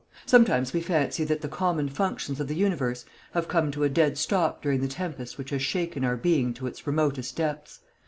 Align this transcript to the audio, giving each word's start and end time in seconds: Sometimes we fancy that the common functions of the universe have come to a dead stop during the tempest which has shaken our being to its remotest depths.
Sometimes 0.25 0.73
we 0.73 0.81
fancy 0.81 1.23
that 1.25 1.41
the 1.41 1.47
common 1.47 1.87
functions 1.87 2.39
of 2.39 2.47
the 2.47 2.55
universe 2.55 3.05
have 3.35 3.47
come 3.47 3.69
to 3.69 3.83
a 3.83 3.87
dead 3.89 4.17
stop 4.17 4.59
during 4.59 4.81
the 4.81 4.87
tempest 4.87 5.37
which 5.37 5.51
has 5.51 5.61
shaken 5.61 6.03
our 6.03 6.17
being 6.17 6.55
to 6.55 6.65
its 6.65 6.87
remotest 6.87 7.35
depths. 7.35 7.81